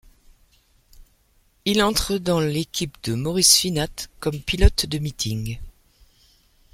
Il 1.65 1.83
entre 1.83 2.17
dans 2.17 2.39
l’équipe 2.39 2.97
de 3.03 3.13
Maurice 3.13 3.55
Finat 3.55 4.07
comme 4.19 4.39
pilote 4.41 4.87
de 4.87 4.97
meetings. 4.97 5.59